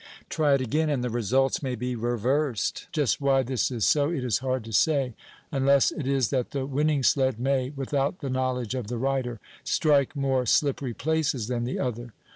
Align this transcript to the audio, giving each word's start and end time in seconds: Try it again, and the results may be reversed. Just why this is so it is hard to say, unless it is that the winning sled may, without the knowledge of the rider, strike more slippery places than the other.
Try 0.29 0.55
it 0.55 0.61
again, 0.61 0.89
and 0.89 1.03
the 1.03 1.11
results 1.11 1.61
may 1.61 1.75
be 1.75 1.95
reversed. 1.95 2.87
Just 2.91 3.21
why 3.21 3.43
this 3.43 3.69
is 3.69 3.85
so 3.85 4.09
it 4.09 4.23
is 4.23 4.39
hard 4.39 4.63
to 4.63 4.73
say, 4.73 5.13
unless 5.51 5.91
it 5.91 6.07
is 6.07 6.31
that 6.31 6.49
the 6.49 6.65
winning 6.65 7.03
sled 7.03 7.39
may, 7.39 7.69
without 7.69 8.17
the 8.17 8.29
knowledge 8.31 8.73
of 8.73 8.87
the 8.87 8.97
rider, 8.97 9.39
strike 9.63 10.15
more 10.15 10.47
slippery 10.47 10.95
places 10.95 11.49
than 11.49 11.65
the 11.65 11.77
other. 11.77 12.13